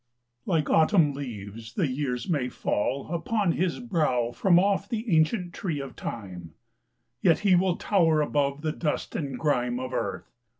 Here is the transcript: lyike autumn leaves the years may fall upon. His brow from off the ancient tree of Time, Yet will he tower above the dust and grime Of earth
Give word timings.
lyike 0.47 0.67
autumn 0.67 1.13
leaves 1.13 1.75
the 1.75 1.85
years 1.85 2.27
may 2.27 2.49
fall 2.49 3.13
upon. 3.13 3.51
His 3.51 3.79
brow 3.79 4.31
from 4.31 4.57
off 4.57 4.89
the 4.89 5.15
ancient 5.15 5.53
tree 5.53 5.79
of 5.79 5.95
Time, 5.95 6.55
Yet 7.21 7.43
will 7.45 7.73
he 7.73 7.77
tower 7.77 8.19
above 8.19 8.63
the 8.63 8.71
dust 8.71 9.15
and 9.15 9.37
grime 9.37 9.79
Of 9.79 9.93
earth 9.93 10.31